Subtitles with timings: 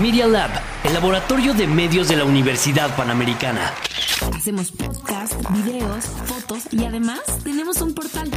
[0.00, 0.50] Media Lab,
[0.84, 3.72] el laboratorio de medios de la Universidad Panamericana.
[4.34, 8.30] Hacemos podcast, videos, fotos y además tenemos un portal.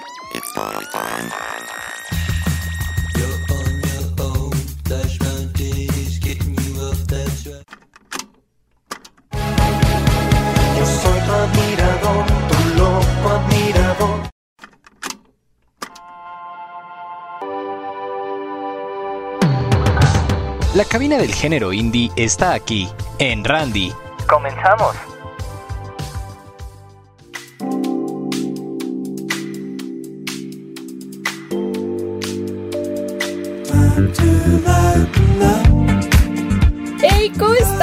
[20.76, 23.94] La cabina del género indie está aquí, en Randy.
[24.28, 24.96] Comenzamos.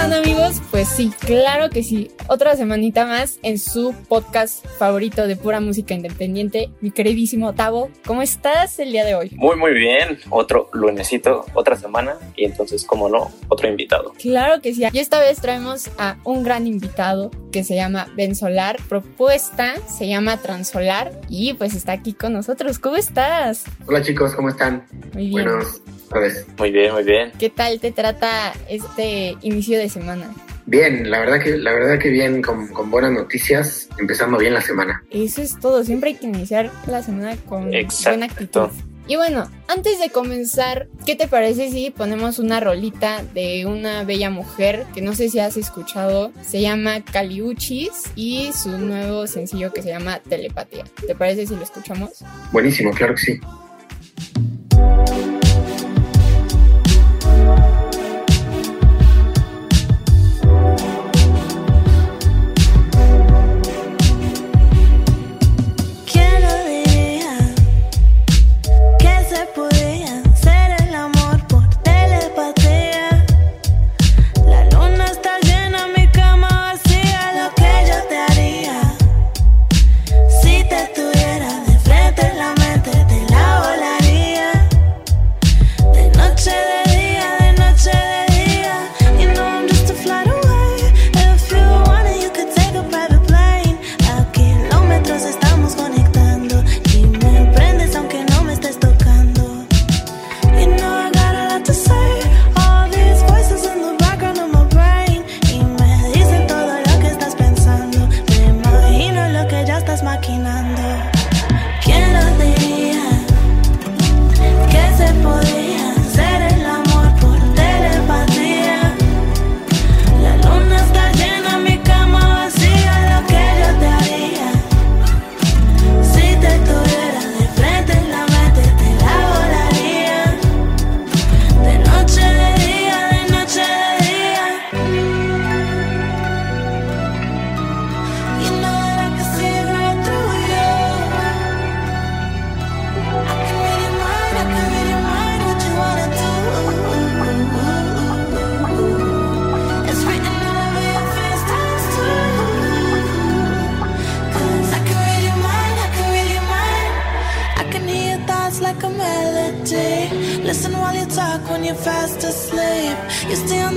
[0.02, 0.62] Hey, ¿cómo están amigos?
[0.70, 2.10] Pues sí, claro que sí.
[2.28, 7.90] Otra semanita más en su podcast favorito de pura música independiente, mi queridísimo Tavo.
[8.06, 9.30] ¿Cómo estás el día de hoy?
[9.36, 10.18] Muy, muy bien.
[10.30, 12.16] Otro lunesito, otra semana.
[12.34, 14.14] Y entonces, como no, otro invitado.
[14.18, 14.84] Claro que sí.
[14.90, 18.78] Y esta vez traemos a un gran invitado que se llama Ben Solar.
[18.88, 22.78] Propuesta se llama Transolar y pues está aquí con nosotros.
[22.78, 23.64] ¿Cómo estás?
[23.86, 24.86] Hola chicos, ¿cómo están?
[25.12, 25.44] Muy bien.
[25.44, 26.46] Buenas tardes.
[26.58, 27.32] Muy bien, muy bien.
[27.38, 30.34] ¿Qué tal te trata este inicio de semana?
[30.66, 34.60] Bien, la verdad que, la verdad que bien, con, con buenas noticias, empezando bien la
[34.60, 35.02] semana.
[35.10, 35.82] Eso es todo.
[35.84, 38.10] Siempre hay que iniciar la semana con Exacto.
[38.10, 38.68] buena actitud.
[39.06, 44.30] Y bueno, antes de comenzar, ¿qué te parece si ponemos una rolita de una bella
[44.30, 46.30] mujer que no sé si has escuchado?
[46.42, 50.84] Se llama Caliuchis y su nuevo sencillo que se llama Telepatía.
[51.04, 52.22] ¿Te parece si lo escuchamos?
[52.52, 53.40] Buenísimo, claro que sí.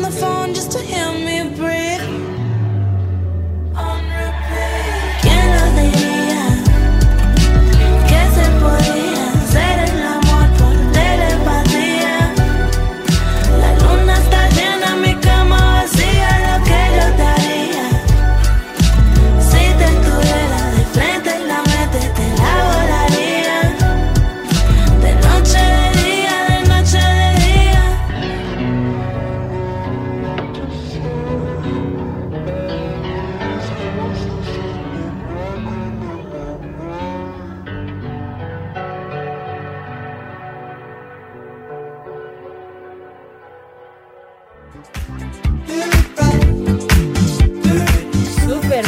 [0.03, 1.02] On the phone just to hear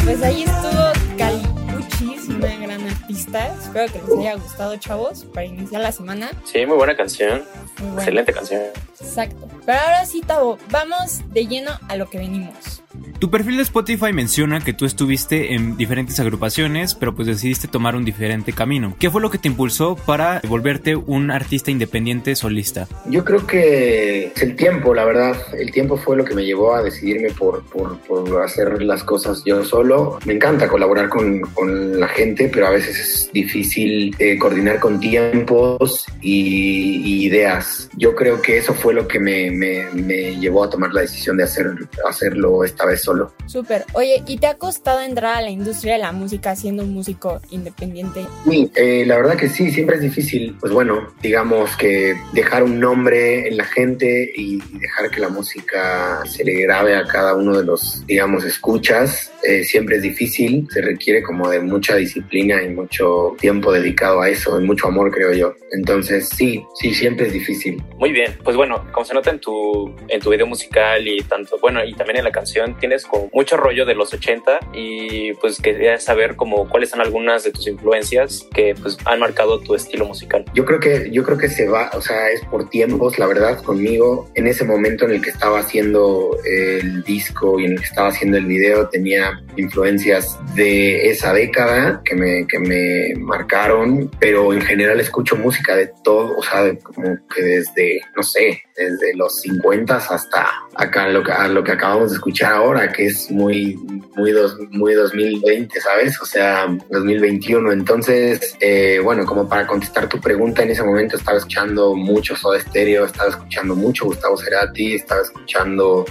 [0.06, 3.48] pues ahí estuvo Caliuchis, una gran artista.
[3.48, 6.30] Espero que les haya gustado, chavos, para iniciar la semana.
[6.44, 7.44] Sí, muy buena canción.
[7.80, 8.02] Muy buena.
[8.02, 8.62] Excelente canción.
[9.02, 9.48] Exacto.
[9.66, 12.75] Pero ahora sí, Tavo, vamos de lleno a lo que venimos.
[13.20, 17.96] Tu perfil de Spotify menciona que tú estuviste en diferentes agrupaciones, pero pues decidiste tomar
[17.96, 18.94] un diferente camino.
[19.00, 22.90] ¿Qué fue lo que te impulsó para volverte un artista independiente solista?
[23.06, 25.38] Yo creo que es el tiempo, la verdad.
[25.58, 27.96] El tiempo fue lo que me llevó a decidirme por, por,
[28.44, 30.20] hacer las cosas yo solo.
[30.26, 35.00] Me encanta colaborar con, con la gente, pero a veces es difícil eh, coordinar con
[35.00, 37.90] tiempos y, y ideas.
[37.96, 41.38] Yo creo que eso fue lo que me, me, me llevó a tomar la decisión
[41.38, 41.68] de hacer,
[42.06, 43.34] hacerlo esta vez solo.
[43.46, 43.86] Súper.
[43.94, 47.40] Oye, ¿y te ha costado entrar a la industria de la música siendo un músico
[47.52, 48.26] independiente?
[48.50, 50.58] Sí, eh, la verdad que sí, siempre es difícil.
[50.60, 56.22] Pues bueno, digamos que dejar un nombre en la gente y dejar que la música
[56.26, 60.68] se le grabe a cada uno de los, digamos, escuchas, eh, siempre es difícil.
[60.72, 65.12] Se requiere como de mucha disciplina y mucho tiempo dedicado a eso, y mucho amor,
[65.12, 65.54] creo yo.
[65.72, 67.82] Entonces, sí, sí, siempre es difícil.
[67.98, 71.58] Muy bien, pues bueno, como se nota en tu, en tu video musical y tanto,
[71.60, 76.00] bueno, y también en la canción, como mucho rollo de los 80 y pues quería
[76.00, 80.46] saber como cuáles son algunas de tus influencias que pues han marcado tu estilo musical.
[80.54, 83.62] Yo creo que, yo creo que se va, o sea, es por tiempos, la verdad,
[83.62, 84.30] conmigo.
[84.36, 88.10] En ese momento en el que estaba haciendo el disco y en el que estaba
[88.10, 94.62] haciendo el video, tenía influencias de esa década que me, que me marcaron, pero en
[94.62, 99.96] general escucho música de todo, o sea, como que desde, no sé, desde los 50
[99.96, 103.76] hasta acá lo que, a lo que acabamos de escuchar ahora, que es muy,
[104.16, 106.22] muy, dos, muy 2020, ¿sabes?
[106.22, 107.72] O sea, 2021.
[107.72, 112.60] Entonces, eh, bueno, como para contestar tu pregunta, en ese momento estaba escuchando mucho Soda
[112.60, 116.06] Stereo, estaba escuchando mucho Gustavo Cerati, estaba escuchando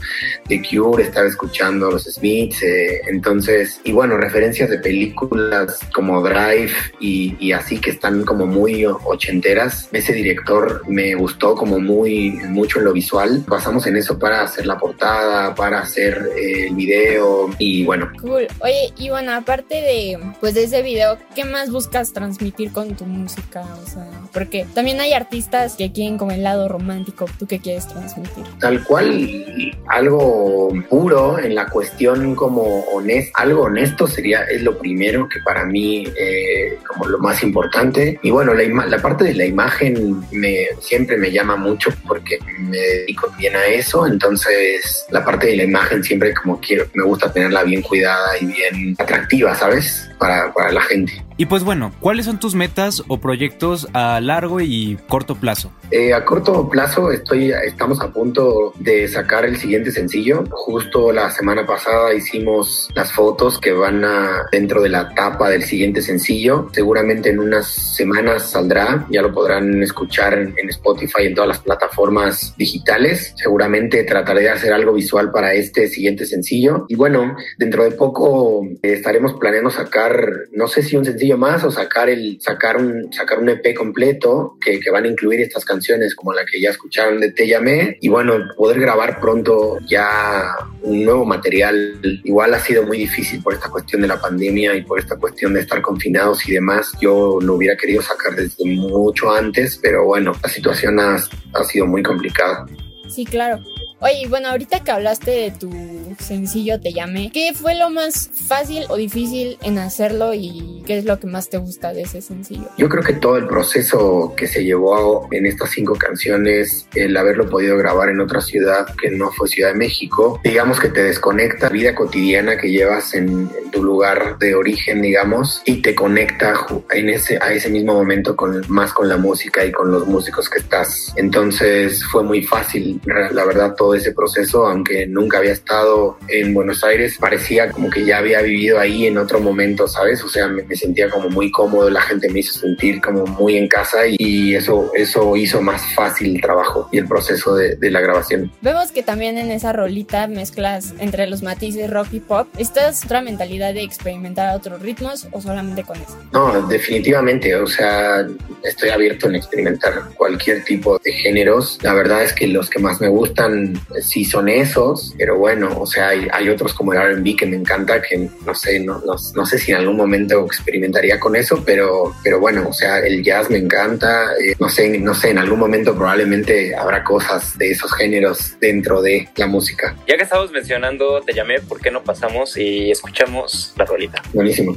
[0.49, 6.73] The Cure, estaba escuchando los Smiths, eh, entonces, y bueno, referencias de películas como Drive
[6.99, 9.89] y, y así que están como muy ochenteras.
[9.93, 13.45] Ese director me gustó como muy mucho en lo visual.
[13.47, 18.47] Basamos en eso para hacer la portada, para hacer eh, el video y bueno, Cool.
[18.61, 23.05] Oye, y bueno, aparte de pues de ese video, ¿qué más buscas transmitir con tu
[23.05, 23.63] música?
[23.85, 27.27] O sea, porque también hay artistas que quieren como el lado romántico.
[27.39, 28.45] ¿Tú qué quieres transmitir?
[28.61, 35.29] tal cual algo puro en la cuestión como honesto, algo honesto sería es lo primero
[35.29, 39.45] que para mí eh, como lo más importante y bueno la, la parte de la
[39.45, 45.49] imagen me siempre me llama mucho porque me dedico bien a eso entonces la parte
[45.49, 50.11] de la imagen siempre como quiero me gusta tenerla bien cuidada y bien atractiva sabes
[50.19, 54.61] para, para la gente Y pues bueno, ¿cuáles son tus metas o proyectos a largo
[54.61, 55.73] y corto plazo?
[55.91, 60.45] Eh, a corto plazo estoy, estamos a punto de sacar el siguiente sencillo.
[60.51, 65.65] Justo la semana pasada hicimos las fotos que van a, dentro de la tapa del
[65.65, 66.69] siguiente sencillo.
[66.73, 69.05] Seguramente en unas semanas saldrá.
[69.11, 73.35] Ya lo podrán escuchar en, Spotify, en todas las plataformas digitales.
[73.37, 76.87] Seguramente trataré de hacer algo visual para este siguiente sencillo.
[76.89, 81.65] Y bueno, dentro de poco eh, estaremos planeando sacar, no sé si un sencillo más
[81.65, 85.65] o sacar el, sacar un, sacar un EP completo que, que van a incluir estas
[85.65, 90.55] canciones como la que ya escucharon de Te llamé y bueno, poder grabar pronto ya
[90.83, 91.99] un nuevo material.
[92.25, 95.55] Igual ha sido muy difícil por esta cuestión de la pandemia y por esta cuestión
[95.55, 96.93] de estar confinados y demás.
[97.01, 101.17] Yo lo hubiera querido sacar desde mucho antes, pero bueno, la situación ha,
[101.55, 102.67] ha sido muy complicada.
[103.09, 103.61] Sí, claro.
[104.01, 105.71] Oye, bueno, ahorita que hablaste de tu
[106.19, 111.05] sencillo Te llamé, ¿qué fue lo más fácil o difícil en hacerlo y qué es
[111.05, 112.69] lo que más te gusta de ese sencillo?
[112.77, 117.49] Yo creo que todo el proceso que se llevó en estas cinco canciones, el haberlo
[117.49, 121.67] podido grabar en otra ciudad que no fue Ciudad de México, digamos que te desconecta
[121.67, 126.55] la vida cotidiana que llevas en, en tu lugar de origen, digamos, y te conecta
[126.91, 130.49] en ese, a ese mismo momento con, más con la música y con los músicos
[130.49, 131.13] que estás.
[131.17, 136.85] Entonces fue muy fácil, la verdad, todo ese proceso, aunque nunca había estado en Buenos
[136.85, 140.23] Aires, parecía como que ya había vivido ahí en otro momento, ¿sabes?
[140.23, 143.57] O sea, me, me sentía como muy cómodo, la gente me hizo sentir como muy
[143.57, 147.91] en casa y, eso, eso hizo más fácil el trabajo y el proceso de, de
[147.93, 148.51] la grabación.
[148.61, 152.49] Vemos que también en esa rolita mezclas entre los matices rock y pop.
[152.59, 156.19] ¿Estás otra mentalidad de experimentar otros ritmos o solamente con eso?
[156.33, 158.27] No, definitivamente, o sea,
[158.65, 161.79] estoy abierto en experimentar cualquier tipo de géneros.
[161.83, 165.87] La verdad es que los que más me gustan sí son esos, pero bueno, o
[165.87, 169.15] sea, hay, hay otros como el R&B que me encanta, que no sé, no, no,
[169.37, 170.25] no sé si en algún momento
[170.65, 174.99] experimentaría con eso, pero, pero bueno, o sea, el jazz me encanta, eh, no sé,
[174.99, 179.95] no sé, en algún momento probablemente habrá cosas de esos géneros dentro de la música.
[180.09, 184.23] Ya que estamos mencionando Te llamé, ¿por qué no pasamos y escuchamos la rolita?
[184.33, 184.75] Buenísimo.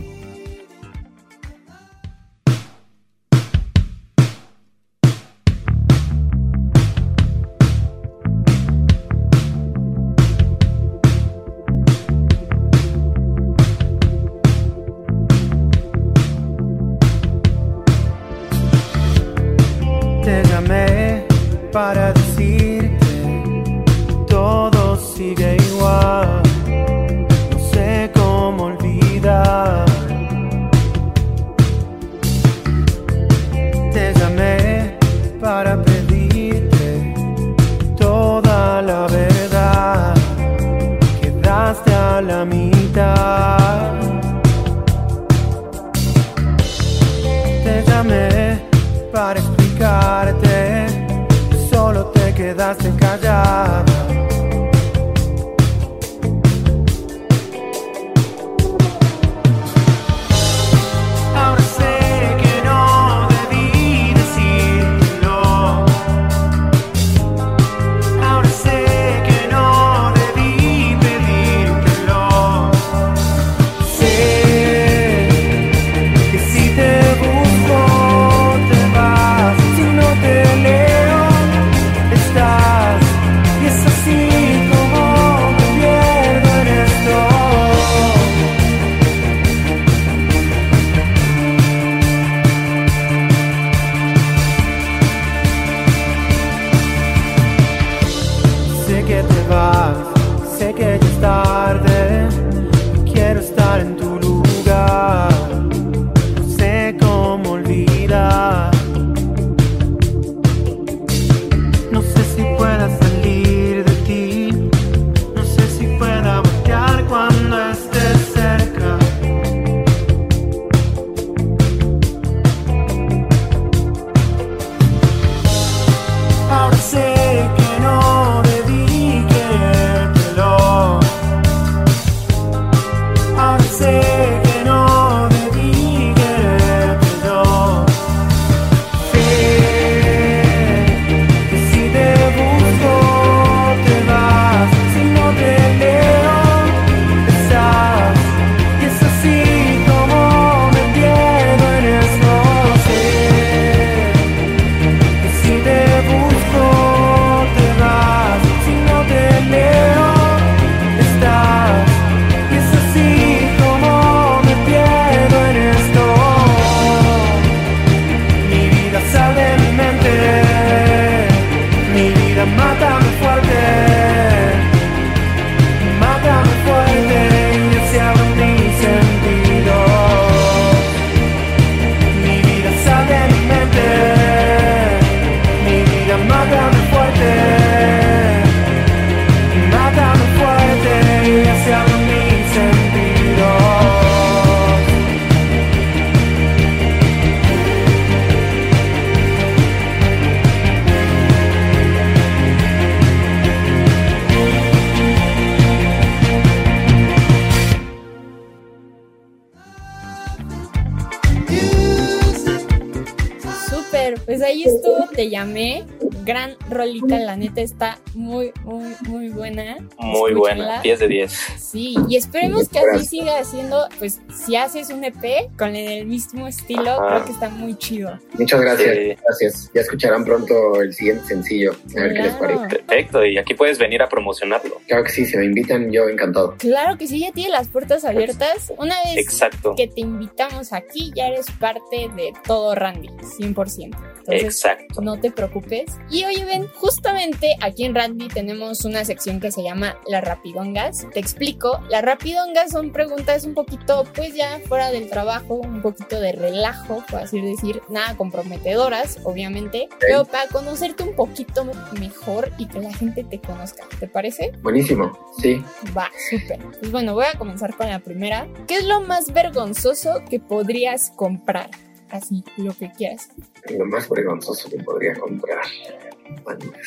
[215.37, 215.85] Llamé.
[216.25, 219.77] Gran rolita, la neta está muy, muy, muy buena.
[219.97, 221.31] Muy buena, 10 de 10.
[221.57, 226.47] Sí, y esperemos que así siga haciendo, pues si haces un EP con el mismo
[226.47, 227.07] estilo, Ajá.
[227.07, 228.19] creo que está muy chido.
[228.33, 229.15] Muchas gracias, Sí.
[229.23, 229.71] gracias.
[229.73, 231.73] Ya escucharán pronto el siguiente sencillo.
[231.97, 232.67] A ver qué les parece.
[232.79, 234.81] Perfecto, y aquí puedes venir a promocionarlo.
[234.87, 236.55] Claro que sí, si me invitan, yo encantado.
[236.57, 238.73] Claro que sí, ya tiene las puertas abiertas.
[238.77, 239.75] Una vez Exacto.
[239.77, 243.95] que te invitamos aquí, ya eres parte de todo Randy, 100%.
[244.27, 245.01] Entonces, Exacto.
[245.01, 245.85] no te preocupes.
[246.09, 251.07] Y oye, ven, justamente aquí en Randy tenemos una sección que se llama las rapidongas.
[251.13, 256.19] Te explico, las rapidongas son preguntas un poquito, pues ya fuera del trabajo, un poquito
[256.19, 261.65] de relajo, por así decir, nada comprometedoras, obviamente, pero para conocerte un poquito
[261.99, 263.83] mejor y que la gente te conozca.
[263.99, 264.51] ¿Te parece?
[264.61, 265.63] Buenísimo, sí.
[265.95, 266.59] Va, súper.
[266.79, 268.47] Pues bueno, voy a comenzar con la primera.
[268.67, 271.69] ¿Qué es lo más vergonzoso que podrías comprar?
[272.09, 273.29] Así, lo que quieras.
[273.77, 275.65] Lo más vergonzoso que podría comprar.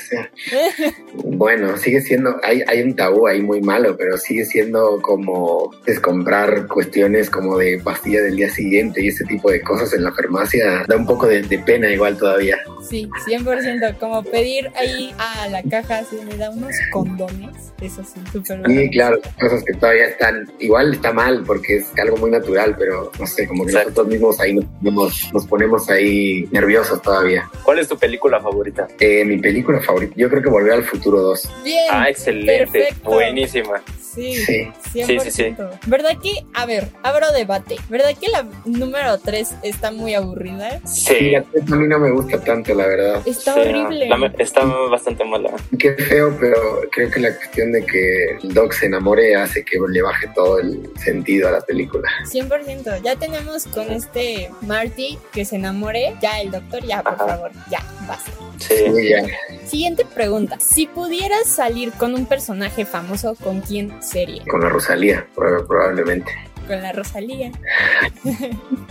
[0.09, 0.31] Sea.
[1.25, 6.67] Bueno, sigue siendo, hay, hay un tabú ahí muy malo, pero sigue siendo como descomprar
[6.67, 10.85] cuestiones como de pastilla del día siguiente y ese tipo de cosas en la farmacia.
[10.87, 12.59] Da un poco de, de pena igual todavía.
[12.91, 13.99] Sí, 100%.
[13.99, 17.73] Como pedir ahí a la caja, si me da unos condones.
[17.81, 22.17] Eso sí, súper Sí, claro, cosas que todavía están, igual está mal porque es algo
[22.19, 23.91] muy natural, pero no sé, como que Exacto.
[23.91, 27.49] nosotros mismos ahí nos, ponemos- nos ponemos ahí nerviosos todavía.
[27.63, 28.87] ¿Cuál es tu película favorita?
[28.99, 31.49] Eh, mi película favorita, yo creo que Volver al Futuro 2.
[31.65, 31.87] Bien.
[31.91, 32.67] Ah, excelente.
[32.67, 33.09] perfecto.
[33.11, 33.81] Buenísima.
[34.13, 34.69] Sí, Sí.
[34.93, 35.07] 100%.
[35.07, 35.55] Sí, sí, sí.
[35.87, 37.77] ¿Verdad que, a ver, abro debate.
[37.89, 40.81] ¿Verdad que la número 3 está muy aburrida?
[40.85, 41.35] Sí, Sí.
[41.37, 41.45] a
[41.77, 43.23] mí no me gusta tanto, la verdad.
[43.27, 44.09] Está Sí, horrible.
[44.09, 45.51] la está bastante mala.
[45.79, 49.79] Qué feo, pero creo que la cuestión de que el Doc se enamore hace que
[49.89, 52.09] le baje todo el sentido a la película.
[52.31, 53.03] 100%.
[53.03, 56.15] Ya tenemos con este Marty que se enamore.
[56.21, 57.27] Ya, el doctor, ya, por Ajá.
[57.27, 57.51] favor.
[57.71, 58.31] Ya, basta.
[58.59, 58.75] Sí.
[58.95, 59.23] Sí, ya.
[59.67, 60.59] Siguiente pregunta.
[60.61, 64.43] Si pudieras salir con un personaje famoso, ¿con quién sería?
[64.51, 66.31] Con la Rosalía, prob- probablemente.
[66.71, 67.51] Con la Rosalía.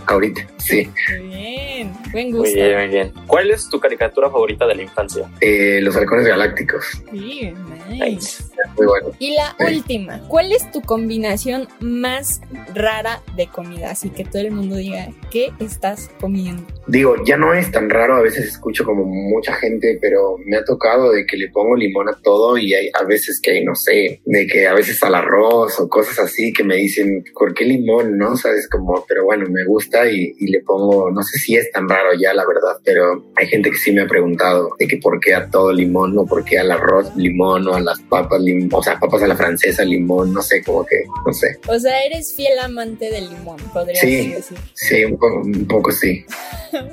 [0.06, 0.86] Ahorita, sí.
[1.18, 1.92] Muy bien.
[2.12, 2.54] Buen Muy gusto.
[2.54, 3.12] bien, muy bien.
[3.26, 5.30] ¿Cuál es tu caricatura favorita de la infancia?
[5.40, 7.02] Eh, los halcones galácticos.
[7.10, 7.54] Sí,
[7.88, 8.04] nice.
[8.04, 8.44] Nice.
[8.76, 9.08] Muy bueno.
[9.18, 9.74] Y la Sí.
[9.76, 12.40] última, ¿cuál es tu combinación más
[12.74, 13.90] rara de comida?
[13.90, 16.62] Así que todo el mundo diga, ¿qué estás comiendo?
[16.86, 20.64] Digo, ya no es tan raro, a veces escucho como mucha gente, pero me ha
[20.64, 24.20] tocado de que le pongo limón a todo y hay a veces que, no sé,
[24.24, 28.18] de que a veces al arroz o cosas así que me dicen, ¿por qué limón?
[28.18, 28.36] ¿No?
[28.36, 31.88] Sabes, como, pero bueno, me gusta y, y le pongo, no sé si es tan
[31.88, 35.20] raro ya, la verdad, pero hay gente que sí me ha preguntado de que por
[35.20, 38.59] qué a todo limón o por qué al arroz limón o a las papas limón,
[38.72, 41.58] o sea, papas a la francesa limón, no sé, como que, no sé.
[41.68, 44.28] O sea, eres fiel amante del limón, podrías Sí.
[44.30, 44.58] decir.
[44.74, 46.24] Sí, un poco, un poco sí.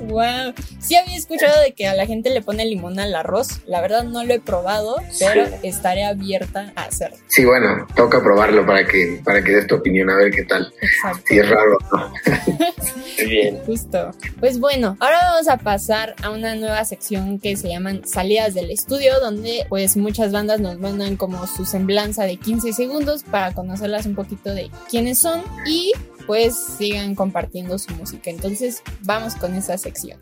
[0.08, 0.54] Wow.
[0.80, 3.60] Sí había escuchado de que a la gente le pone limón al arroz.
[3.66, 5.52] La verdad no lo he probado, pero Sí.
[5.62, 7.16] estaré abierta a hacerlo.
[7.28, 10.72] Sí, bueno, toca probarlo para que, para que des tu opinión a ver qué tal.
[10.80, 11.22] Exacto.
[11.28, 12.12] Si es raro o no.
[13.28, 13.58] Bien.
[13.66, 14.10] Justo.
[14.40, 18.70] Pues bueno, ahora vamos a pasar a una nueva sección que se llaman salidas del
[18.70, 24.06] estudio, donde pues muchas bandas nos mandan como su semblanza de 15 segundos para conocerlas
[24.06, 25.92] un poquito de quiénes son y
[26.24, 28.30] pues sigan compartiendo su música.
[28.30, 30.20] Entonces vamos con esa sección.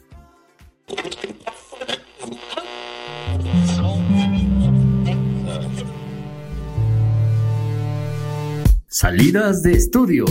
[8.89, 10.25] Salidas de estudio.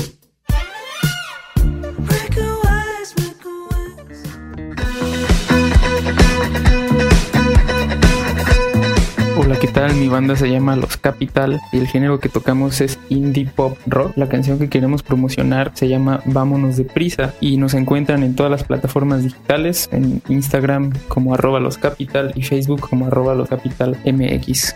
[9.67, 9.93] ¿Qué?
[9.93, 14.13] Mi banda se llama Los Capital y el género que tocamos es indie pop rock.
[14.15, 18.51] La canción que queremos promocionar se llama Vámonos de prisa y nos encuentran en todas
[18.51, 23.97] las plataformas digitales, en Instagram como arroba los capital y Facebook como arroba los capital
[24.06, 24.75] mx.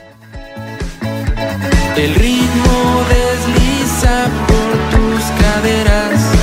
[1.98, 6.39] El ritmo desliza por tus caderas.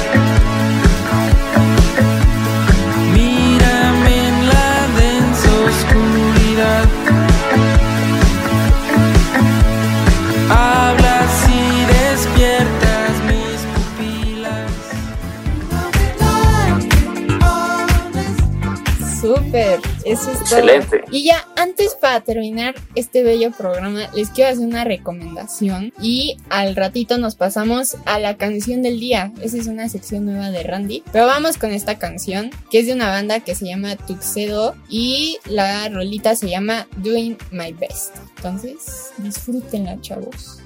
[20.46, 21.04] Excelente.
[21.10, 26.76] Y ya antes para terminar este bello programa, les quiero hacer una recomendación y al
[26.76, 29.32] ratito nos pasamos a la canción del día.
[29.42, 31.02] Esa es una sección nueva de Randy.
[31.10, 35.38] Pero vamos con esta canción que es de una banda que se llama Tuxedo y
[35.46, 38.14] la rolita se llama Doing My Best.
[38.36, 40.60] Entonces, disfrútenla, chavos.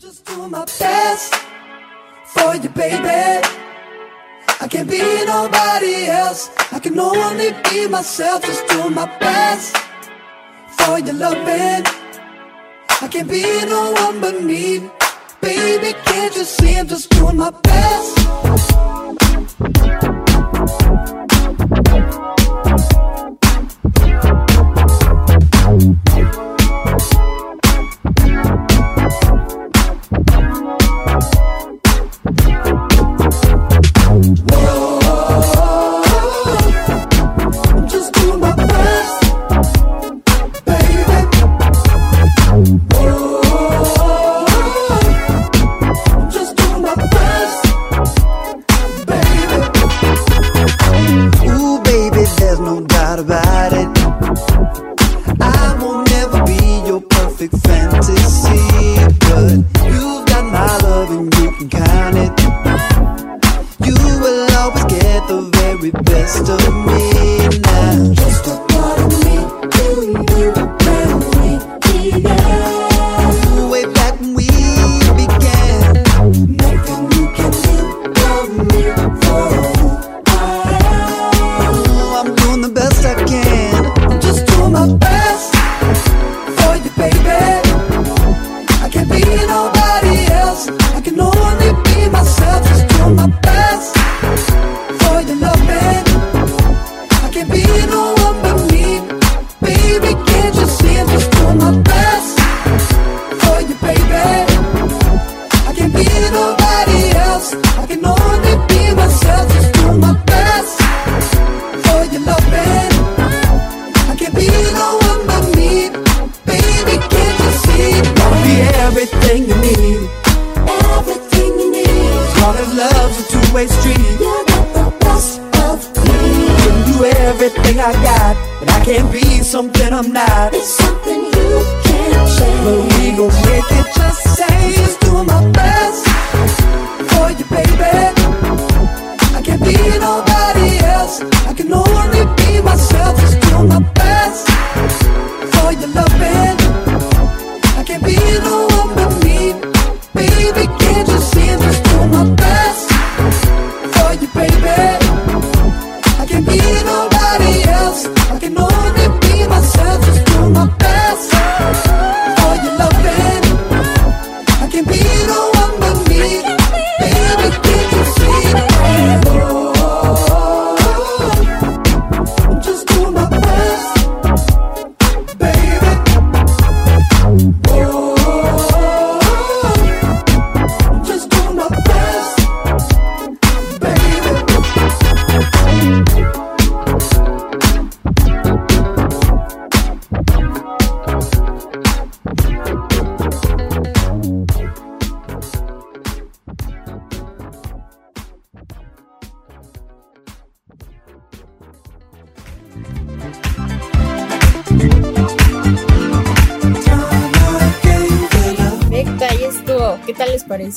[0.00, 1.34] Just do my best
[2.24, 3.40] for you, baby.
[4.60, 6.50] I can't be nobody else.
[6.72, 8.42] I can only be myself.
[8.44, 9.76] Just do my best
[10.76, 11.84] for your loving.
[13.00, 14.90] I can't be no one but me.
[15.40, 18.18] Baby, can't you see I'm just doing my best?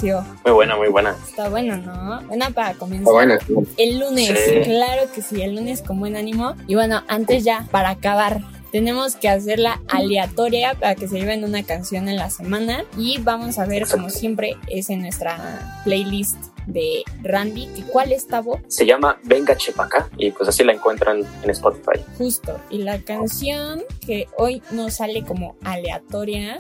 [0.02, 1.16] Muy buena, muy buena.
[1.28, 2.22] Está bueno, ¿no?
[2.28, 3.02] Buena para comenzar.
[3.02, 3.54] Está buena, sí.
[3.78, 4.62] El lunes, Sí.
[4.64, 6.56] claro que sí, el lunes con buen ánimo.
[6.68, 11.64] Y bueno, antes ya, para acabar, tenemos que hacerla aleatoria para que se lleven una
[11.64, 12.84] canción en la semana.
[12.98, 16.38] Y vamos a ver, como siempre, es en nuestra playlist
[16.68, 17.68] de Randy.
[17.68, 18.60] que ¿Cuál es, Tabo?
[18.68, 22.00] Se llama Venga Chepaca y pues así la encuentran en Spotify.
[22.18, 22.58] Justo.
[22.70, 26.58] Y la canción que hoy nos sale como aleatoria.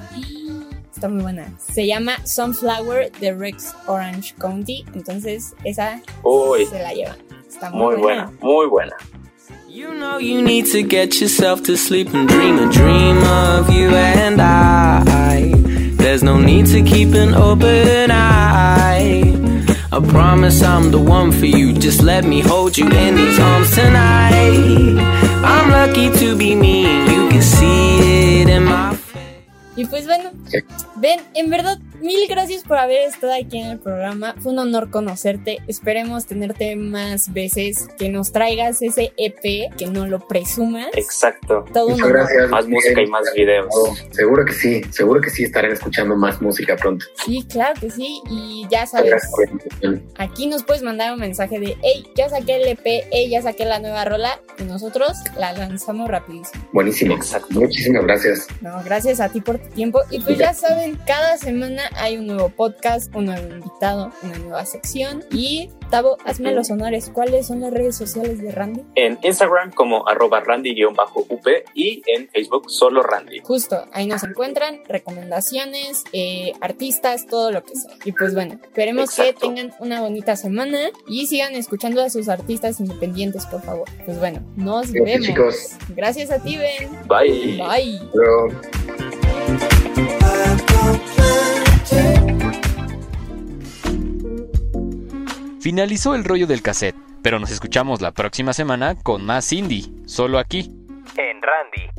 [1.01, 1.51] Está muy buena.
[1.57, 4.85] Se llama Sunflower de Rex Orange County.
[4.93, 7.17] Entonces, esa Uy, se la llevan.
[7.49, 8.95] Está muy, muy buena, muy buena.
[9.67, 13.89] You know you need to get yourself to sleep and dream a dream of you
[13.95, 15.49] and I.
[15.97, 19.23] There's no need to keep an open eye.
[19.91, 21.73] I promise I'm the one for you.
[21.73, 24.99] Just let me hold you in these arms tonight.
[25.43, 26.83] I'm lucky to be me.
[27.11, 27.90] You can see
[29.82, 30.30] Y pues bueno,
[30.98, 34.35] ven, en verdad, mil gracias por haber estado aquí en el programa.
[34.39, 35.59] Fue un honor conocerte.
[35.67, 40.87] Esperemos tenerte más veces, que nos traigas ese EP, que no lo presumas.
[40.93, 41.65] Exacto.
[41.73, 42.49] Todo Muchas gracias.
[42.49, 43.67] Más música y más videos.
[43.71, 47.05] Oh, seguro que sí, seguro que sí estarán escuchando más música pronto.
[47.25, 48.21] Sí, claro que sí.
[48.29, 50.03] Y ya sabes, Gracias por la invitación.
[50.17, 53.65] aquí nos puedes mandar un mensaje de, hey, ya saqué el EP, hey, ya saqué
[53.65, 54.39] la nueva rola.
[54.59, 56.63] Y nosotros la lanzamos rapidísimo.
[56.73, 57.15] Buenísimo.
[57.15, 57.59] Exacto.
[57.59, 58.47] Muchísimas gracias.
[58.61, 60.01] No, gracias a ti por tu tiempo.
[60.09, 64.65] Y pues ya saben, cada semana hay un nuevo podcast, un nuevo invitado, una nueva
[64.65, 65.23] sección.
[65.32, 67.12] Y Tavo, hazme los honores.
[67.13, 68.84] ¿Cuáles son las redes sociales de Randy?
[68.95, 70.95] En Instagram como arroba randy-up
[71.73, 73.39] y en Facebook solo Randy.
[73.43, 77.91] Justo, ahí nos encuentran recomendaciones, eh, artistas, todo lo que sea.
[78.06, 82.80] Y pues bueno, esperemos que tengan una bonita semana y sigan escuchando a sus artistas
[82.80, 83.89] independientes, por favor.
[84.06, 85.27] Pues bueno, nos Gracias, vemos.
[85.27, 85.56] chicos.
[85.89, 86.89] Gracias a ti, Ben.
[87.08, 87.58] Bye.
[87.58, 88.90] Bye.
[95.62, 100.39] Finalizó el rollo del cassette, pero nos escuchamos la próxima semana con más indie, solo
[100.39, 100.71] aquí.
[101.17, 101.91] En Randy.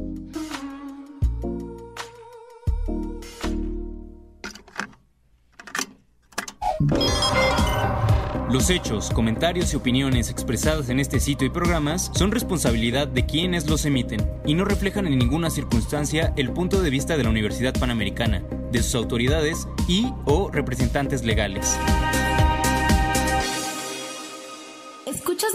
[8.50, 13.70] Los hechos, comentarios y opiniones expresadas en este sitio y programas son responsabilidad de quienes
[13.70, 17.78] los emiten y no reflejan en ninguna circunstancia el punto de vista de la Universidad
[17.78, 21.78] Panamericana, de sus autoridades y o representantes legales.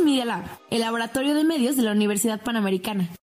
[0.04, 3.10] Media Lab, el laboratorio de medios de la Universidad Panamericana.